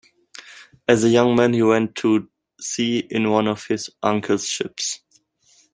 As 0.87 1.03
a 1.03 1.09
young 1.09 1.35
man 1.35 1.53
he 1.53 1.61
went 1.61 1.93
to 1.97 2.27
sea 2.59 3.05
in 3.11 3.29
one 3.29 3.47
of 3.47 3.67
his 3.67 3.87
uncle's 4.01 4.47
ships. 4.47 5.01